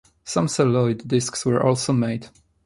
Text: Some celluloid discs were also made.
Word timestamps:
Some 0.23 0.47
celluloid 0.47 1.07
discs 1.07 1.45
were 1.45 1.61
also 1.63 1.93
made. 1.93 2.29